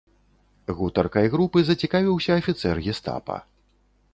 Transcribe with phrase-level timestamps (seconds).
[0.77, 3.37] Гутаркай групы зацікавіўся афіцэр гестапа.